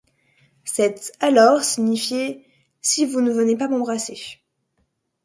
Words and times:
Cet 0.65 1.11
«alors» 1.19 1.63
signifiait: 1.63 2.43
si 2.81 3.05
vous 3.05 3.21
ne 3.21 3.29
venez 3.31 3.55
pas 3.55 3.67
m’embrasser. 3.67 4.19